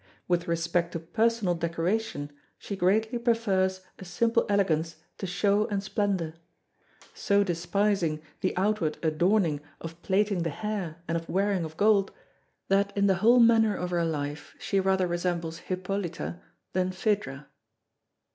[0.27, 6.33] With respect to personal decoration, she greatly prefers a simple elegance to show and splendour,
[7.13, 12.11] so despising the outward adorning of plaiting the hair and of wearing of gold,
[12.67, 16.41] that in the whole manner of her life she rather resembles Hippolyta
[16.73, 17.45] than Phædra."